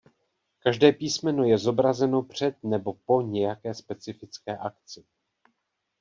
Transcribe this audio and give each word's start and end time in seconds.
Každé 0.59 0.91
písmeno 0.91 1.43
je 1.43 1.57
zobrazeno 1.57 2.23
před 2.23 2.55
nebo 2.63 2.93
po 2.93 3.21
nějaké 3.21 3.73
specifické 3.73 4.57
akci. 4.57 5.05